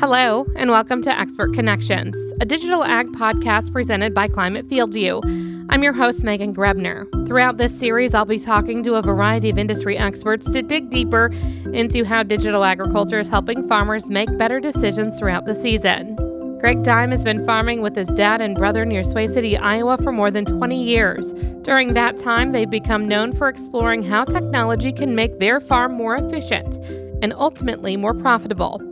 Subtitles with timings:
[0.00, 5.66] Hello, and welcome to Expert Connections, a digital ag podcast presented by Climate Fieldview.
[5.70, 7.06] I'm your host, Megan Grebner.
[7.28, 11.26] Throughout this series, I'll be talking to a variety of industry experts to dig deeper
[11.72, 16.16] into how digital agriculture is helping farmers make better decisions throughout the season.
[16.58, 20.10] Greg Dime has been farming with his dad and brother near Swea City, Iowa for
[20.10, 21.32] more than 20 years.
[21.62, 26.16] During that time, they've become known for exploring how technology can make their farm more
[26.16, 26.78] efficient
[27.22, 28.82] and ultimately more profitable.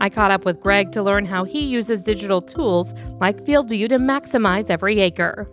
[0.00, 3.98] I caught up with Greg to learn how he uses digital tools like FieldView to
[3.98, 5.46] maximize every acre.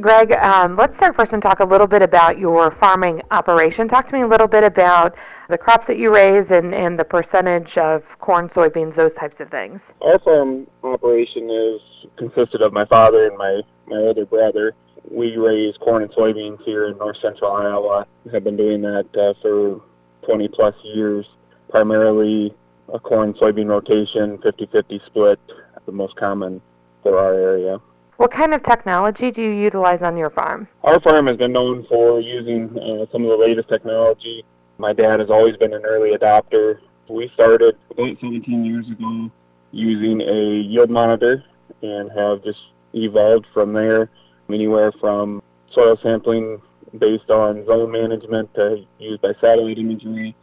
[0.00, 3.88] Greg, um, let's start first and talk a little bit about your farming operation.
[3.88, 5.14] Talk to me a little bit about
[5.50, 9.50] the crops that you raise and, and the percentage of corn, soybeans, those types of
[9.50, 9.80] things.
[10.00, 11.80] Our farm operation is
[12.16, 14.74] consisted of my father and my, my older brother.
[15.10, 18.06] We raise corn and soybeans here in north central Iowa.
[18.24, 19.82] We have been doing that uh, for
[20.24, 21.26] 20 plus years,
[21.68, 22.54] primarily
[22.92, 25.40] a corn soybean rotation, 50 50 split,
[25.86, 26.60] the most common
[27.02, 27.80] for our area.
[28.16, 30.68] What kind of technology do you utilize on your farm?
[30.84, 34.44] Our farm has been known for using uh, some of the latest technology.
[34.78, 36.80] My dad has always been an early adopter.
[37.08, 39.30] We started about 17 years ago
[39.72, 41.42] using a yield monitor
[41.82, 42.60] and have just
[42.92, 44.10] evolved from there,
[44.48, 46.60] anywhere from soil sampling
[46.98, 50.34] based on zone management to used by satellite imagery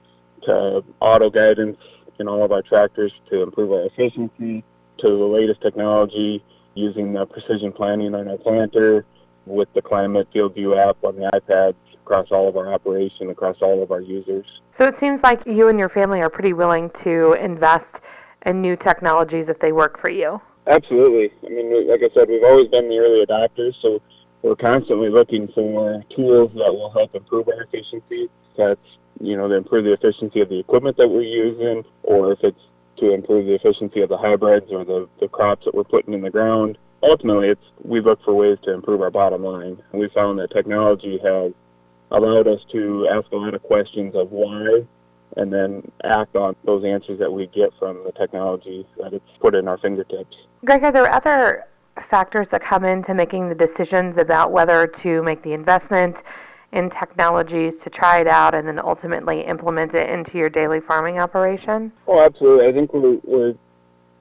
[0.43, 1.77] to auto guidance
[2.19, 4.63] in all of our tractors to improve our efficiency,
[4.99, 6.43] to the latest technology
[6.75, 9.05] using the precision planting on our planter
[9.45, 13.81] with the Climate FieldView app on the iPads across all of our operation, across all
[13.81, 14.45] of our users.
[14.77, 17.85] So it seems like you and your family are pretty willing to invest
[18.45, 20.39] in new technologies if they work for you.
[20.67, 21.31] Absolutely.
[21.45, 24.01] I mean, like I said, we've always been the early adopters, so
[24.41, 28.29] we're constantly looking for tools that will help improve our efficiency.
[28.57, 28.79] That's
[29.19, 32.61] you know, to improve the efficiency of the equipment that we're using, or if it's
[32.97, 36.21] to improve the efficiency of the hybrids or the, the crops that we're putting in
[36.21, 36.77] the ground.
[37.03, 39.81] Ultimately, it's we look for ways to improve our bottom line.
[39.91, 41.53] We found that technology has
[42.09, 44.85] allowed us to ask a lot of questions of why
[45.35, 49.53] and then act on those answers that we get from the technology that it's put
[49.53, 50.35] in our fingertips.
[50.65, 51.65] Greg, are there other
[52.09, 56.15] factors that come into making the decisions about whether to make the investment
[56.73, 61.19] in technologies to try it out and then ultimately implement it into your daily farming
[61.19, 61.91] operation?
[62.07, 62.67] Oh, absolutely.
[62.67, 63.55] I think we're, we're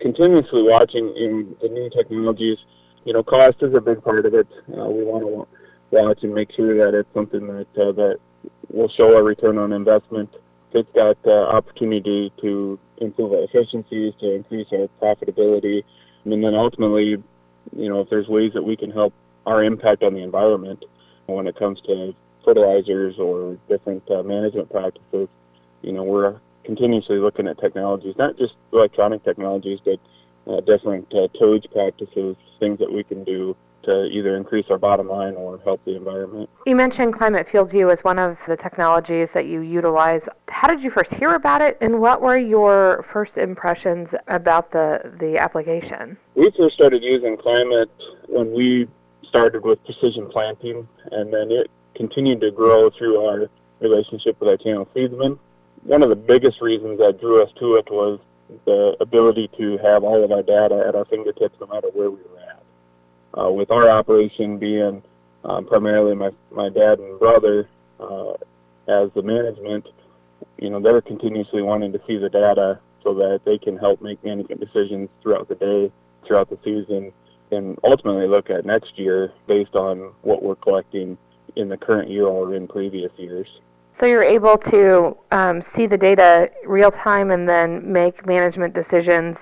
[0.00, 2.58] continuously watching in the new technologies.
[3.04, 4.48] You know, cost is a big part of it.
[4.68, 5.46] Uh, we want to
[5.90, 8.18] watch and make sure that it's something that uh, that
[8.70, 10.34] will show a return on investment.
[10.72, 15.84] It's got uh, opportunity to improve our efficiencies, to increase our profitability,
[16.24, 17.22] and then ultimately,
[17.76, 19.14] you know, if there's ways that we can help
[19.46, 20.84] our impact on the environment
[21.26, 22.14] when it comes to
[22.46, 25.28] fertilizers or different uh, management practices.
[25.82, 29.98] You know, we're continuously looking at technologies, not just electronic technologies, but
[30.46, 35.08] uh, different uh, tillage practices, things that we can do to either increase our bottom
[35.08, 36.48] line or help the environment.
[36.66, 40.22] You mentioned Climate FieldView as one of the technologies that you utilize.
[40.48, 45.12] How did you first hear about it, and what were your first impressions about the,
[45.20, 46.16] the application?
[46.34, 47.90] We first started using Climate
[48.28, 48.88] when we
[49.24, 53.48] started with precision planting, and then it continued to grow through our
[53.80, 54.88] relationship with our channel.
[55.82, 58.18] One of the biggest reasons that drew us to it was
[58.64, 62.16] the ability to have all of our data at our fingertips no matter where we
[62.16, 62.62] were at.
[63.38, 65.02] Uh, with our operation being
[65.44, 67.68] um, primarily my, my dad and brother
[68.00, 68.32] uh,
[68.88, 69.86] as the management,
[70.58, 74.22] you know, they're continuously wanting to see the data so that they can help make
[74.24, 75.92] management decisions throughout the day,
[76.26, 77.12] throughout the season,
[77.52, 81.16] and ultimately look at next year based on what we're collecting
[81.56, 83.48] in the current year or in previous years.
[83.98, 89.38] So you're able to um, see the data real time and then make management decisions.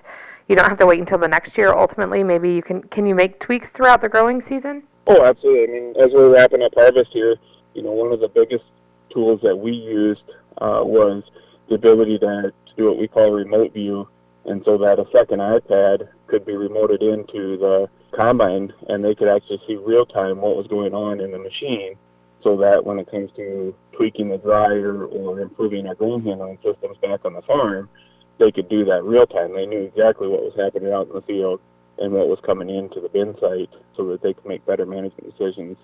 [0.48, 1.72] You don't have to wait until the next year.
[1.72, 2.82] Ultimately, maybe you can.
[2.84, 4.84] Can you make tweaks throughout the growing season?
[5.06, 5.64] Oh, absolutely.
[5.64, 7.36] I mean, as we're wrapping up harvest here,
[7.74, 8.64] you know, one of the biggest
[9.12, 10.22] tools that we used
[10.58, 11.24] uh, was
[11.68, 14.06] the ability to, to do what we call remote view,
[14.44, 19.28] and so that a second iPad could be remoted into the combine, and they could
[19.28, 21.96] actually see real time what was going on in the machine
[22.44, 26.96] so that when it comes to tweaking the dryer or improving our grain handling systems
[26.98, 27.88] back on the farm,
[28.38, 29.54] they could do that real time.
[29.54, 31.60] They knew exactly what was happening out in the field
[31.98, 35.36] and what was coming into the bin site so that they could make better management
[35.36, 35.78] decisions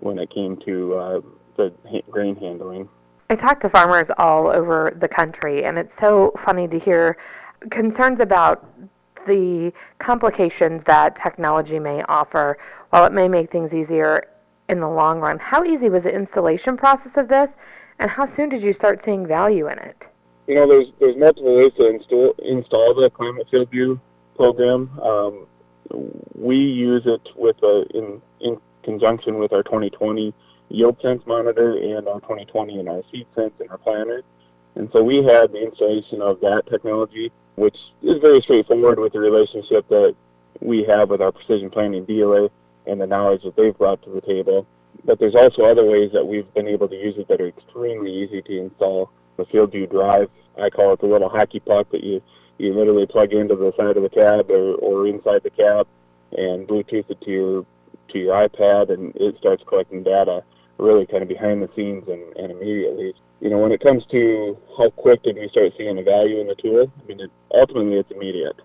[0.00, 1.20] when it came to uh,
[1.56, 1.72] the
[2.10, 2.88] grain handling.
[3.28, 7.18] I talk to farmers all over the country, and it's so funny to hear
[7.70, 8.64] concerns about
[9.26, 12.56] the complications that technology may offer.
[12.90, 14.28] While it may make things easier,
[14.68, 15.38] in the long run.
[15.38, 17.48] How easy was the installation process of this,
[17.98, 19.96] and how soon did you start seeing value in it?
[20.46, 24.00] You know, there's there's multiple ways to install install the Climate FieldView
[24.36, 24.90] program.
[25.00, 25.46] Um,
[26.34, 30.32] we use it with a, in in conjunction with our 2020
[30.70, 34.22] YieldSense monitor and our 2020 and our SeedSense and our planner.
[34.74, 39.20] And so we had the installation of that technology, which is very straightforward with the
[39.20, 40.14] relationship that
[40.60, 42.48] we have with our precision planting dealer
[42.86, 44.66] and the knowledge that they've brought to the table.
[45.04, 48.12] But there's also other ways that we've been able to use it that are extremely
[48.12, 49.10] easy to install.
[49.36, 50.30] The FieldView Drive,
[50.60, 52.22] I call it the little hockey puck that you,
[52.58, 55.86] you literally plug into the side of the cab or, or inside the cab
[56.32, 57.66] and Bluetooth it to your
[58.08, 60.42] to your iPad and it starts collecting data
[60.78, 63.14] really kind of behind the scenes and, and immediately.
[63.40, 66.46] You know, when it comes to how quick did we start seeing the value in
[66.46, 68.56] the tool, I mean, it, ultimately it's immediate.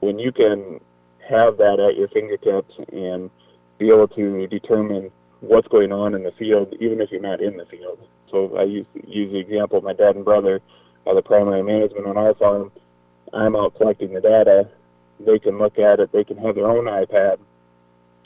[0.00, 0.80] When you can
[1.28, 3.30] have that at your fingertips and
[3.78, 5.10] be able to determine
[5.40, 7.98] what's going on in the field, even if you're not in the field.
[8.30, 10.60] So I use, use the example of my dad and brother,
[11.06, 12.72] are the primary management on our farm.
[13.32, 14.68] I'm out collecting the data.
[15.20, 16.12] They can look at it.
[16.12, 17.38] They can have their own iPad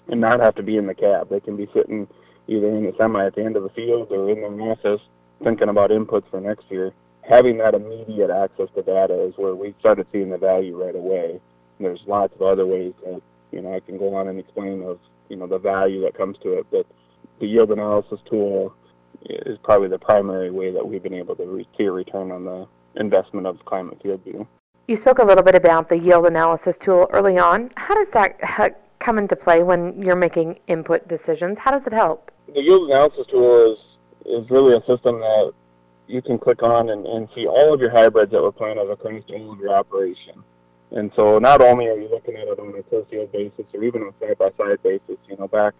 [0.09, 1.29] and not have to be in the cab.
[1.29, 2.09] They can be sitting
[2.49, 5.01] either in the semi at the end of the field or in their office
[5.43, 6.93] thinking about inputs for next year.
[7.29, 11.41] Having that immediate access to data is where we started seeing the value right away.
[11.79, 13.23] There's lots of other ways that
[13.53, 14.99] you know I can go on and explain of
[15.33, 16.67] you know the value that comes to it.
[16.71, 16.87] But
[17.41, 18.75] the yield analysis tool
[19.25, 22.69] is probably the primary way that we've been able to see a return on the
[22.97, 24.47] investment of Climate Field View.
[24.89, 27.71] You spoke a little bit about the yield analysis tool early on.
[27.77, 28.39] How does that
[29.01, 31.57] come into play when you're making input decisions?
[31.59, 32.31] How does it help?
[32.55, 33.79] The yield analysis tool is
[34.27, 35.53] is really a system that
[36.07, 39.23] you can click on and, and see all of your hybrids that were planted across
[39.31, 40.45] all of your operation.
[40.93, 44.03] And so not only are you looking at it on a field basis or even
[44.03, 45.75] on a side by side basis, you know, back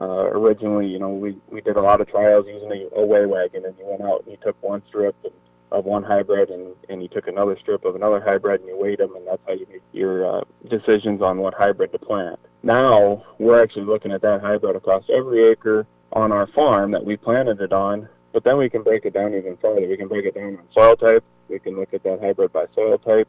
[0.00, 3.26] uh, originally, you know, we, we did a lot of trials using a, a weigh
[3.26, 5.32] wagon and you went out and you took one strip and,
[5.70, 8.98] of one hybrid and, and you took another strip of another hybrid and you weighed
[8.98, 12.38] them and that's how you make your uh, decisions on what hybrid to plant.
[12.62, 17.16] Now we're actually looking at that hybrid across every acre on our farm that we
[17.16, 19.86] planted it on, but then we can break it down even further.
[19.86, 21.24] We can break it down on soil type.
[21.48, 23.28] We can look at that hybrid by soil type.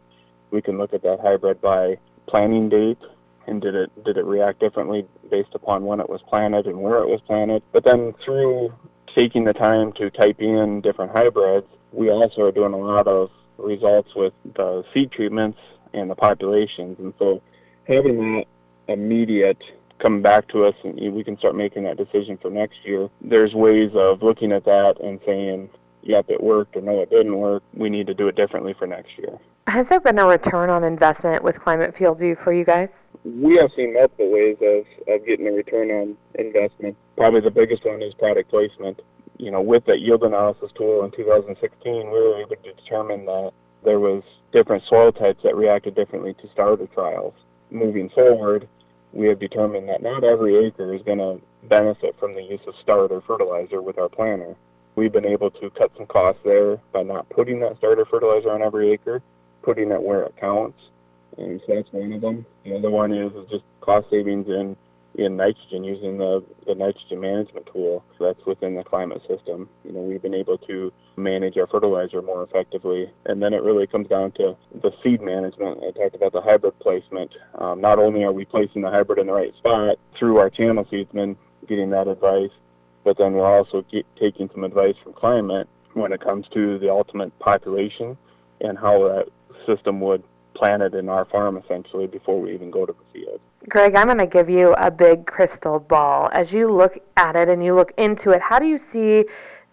[0.55, 1.97] We can look at that hybrid by
[2.27, 2.97] planting date
[3.45, 6.99] and did it did it react differently based upon when it was planted and where
[6.99, 7.61] it was planted.
[7.73, 8.73] But then through
[9.13, 13.31] taking the time to type in different hybrids, we also are doing a lot of
[13.57, 15.59] results with the seed treatments
[15.93, 16.99] and the populations.
[16.99, 17.41] And so
[17.85, 18.45] having that
[18.87, 19.61] immediate
[19.99, 23.09] come back to us and we can start making that decision for next year.
[23.19, 25.69] There's ways of looking at that and saying,
[26.01, 27.61] yep, it worked or no, it didn't work.
[27.73, 29.37] We need to do it differently for next year.
[29.67, 32.89] Has there been a return on investment with Climate Field View for you guys?
[33.23, 36.95] We have seen multiple ways of, of getting a return on investment.
[37.17, 39.01] Probably the biggest one is product placement.
[39.37, 43.53] You know, with that yield analysis tool in 2016, we were able to determine that
[43.83, 44.21] there was
[44.53, 47.33] different soil types that reacted differently to starter trials.
[47.71, 48.67] Moving forward,
[49.13, 52.75] we have determined that not every acre is going to benefit from the use of
[52.83, 54.55] starter fertilizer with our planter.
[54.95, 58.61] We've been able to cut some costs there by not putting that starter fertilizer on
[58.61, 59.21] every acre,
[59.65, 60.79] putting it where it counts.
[61.37, 62.45] And so that's one of them.
[62.63, 64.77] The other one is, is just cost savings in
[65.17, 69.69] in nitrogen using the, the nitrogen management tool that's within the climate system.
[69.85, 73.09] You know, we've been able to manage our fertilizer more effectively.
[73.25, 75.79] And then it really comes down to the seed management.
[75.87, 77.31] I talked about the hybrid placement.
[77.55, 80.85] Um, not only are we placing the hybrid in the right spot through our channel
[80.85, 81.37] seedsmen,
[81.67, 82.51] getting that advice,
[83.03, 83.85] but then we're also
[84.19, 88.17] taking some advice from climate when it comes to the ultimate population
[88.59, 89.27] and how that
[89.65, 90.23] system would
[90.55, 93.39] plant it in our farm essentially before we even go to the field.
[93.69, 96.29] Greg, I'm going to give you a big crystal ball.
[96.31, 99.25] As you look at it and you look into it, how do you see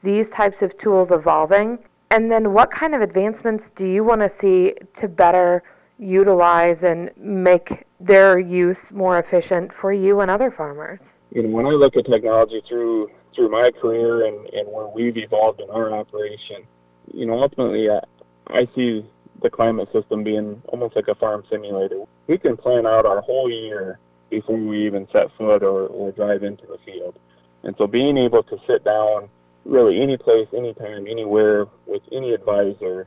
[0.03, 1.79] these types of tools evolving?
[2.11, 5.63] And then what kind of advancements do you want to see to better
[5.99, 10.99] utilize and make their use more efficient for you and other farmers?
[11.31, 15.17] You know, when I look at technology through through my career and, and where we've
[15.17, 16.67] evolved in our operation,
[17.15, 18.01] you know, ultimately I,
[18.49, 19.07] I see
[19.43, 22.05] the climate system being almost like a farm simulator.
[22.27, 23.99] We can plan out our whole year
[24.31, 27.19] before we even set foot or, or drive into the field.
[27.65, 29.29] And so being able to sit down
[29.65, 33.07] really any place, anytime, anywhere with any advisor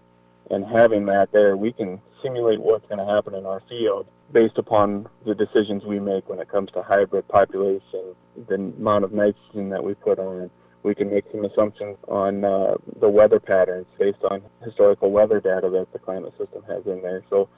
[0.51, 4.57] and having that there, we can simulate what's going to happen in our field based
[4.57, 8.15] upon the decisions we make when it comes to hybrid population,
[8.47, 10.49] the amount of nitrogen that we put on,
[10.85, 15.67] we can make some assumptions on uh, the weather patterns based on historical weather data
[15.67, 17.23] that the climate system has in there.
[17.31, 17.49] So,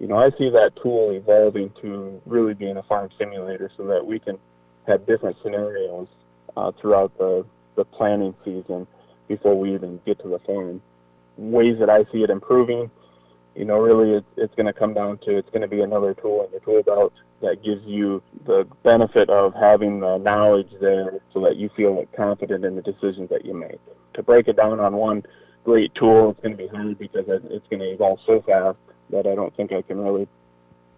[0.00, 4.04] you know, I see that tool evolving to really being a farm simulator so that
[4.04, 4.36] we can
[4.88, 6.08] have different scenarios
[6.56, 7.46] uh, throughout the,
[7.76, 8.88] the planning season
[9.28, 10.82] before we even get to the farm.
[11.36, 12.90] Ways that I see it improving,
[13.54, 16.14] you know, really it's, it's going to come down to it's going to be another
[16.14, 17.12] tool in your tool belt
[17.42, 22.64] that gives you the benefit of having the knowledge there so that you feel confident
[22.64, 23.78] in the decisions that you make.
[24.14, 25.24] To break it down on one
[25.64, 28.78] great tool, it's going to be hard because it's going to evolve so fast
[29.10, 30.26] that I don't think I can really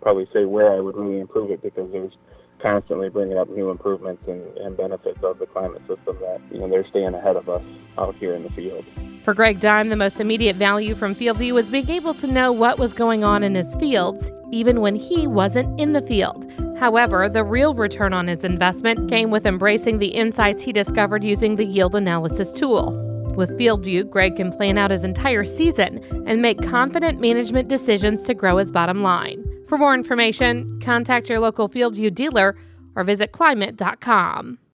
[0.00, 2.12] probably say where I would really improve it because there's
[2.64, 6.68] constantly bringing up new improvements and, and benefits of the climate system that you know
[6.68, 7.62] they're staying ahead of us
[7.98, 8.82] out here in the field.
[9.22, 12.78] For Greg Dime, the most immediate value from FieldView was being able to know what
[12.78, 16.50] was going on in his fields, even when he wasn't in the field.
[16.78, 21.56] However, the real return on his investment came with embracing the insights he discovered using
[21.56, 22.98] the yield analysis tool.
[23.36, 28.32] With FieldView, Greg can plan out his entire season and make confident management decisions to
[28.34, 29.53] grow his bottom line.
[29.66, 32.56] For more information, contact your local FieldView dealer
[32.96, 34.58] or visit climate.com.